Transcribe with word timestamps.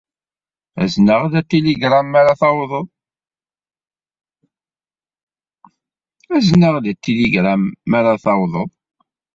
Azen-aɣ-d 0.83 1.33
atiligṛam 1.39 2.07
mi 2.11 2.17
ara 7.99 8.13
tawḍed. 8.31 8.71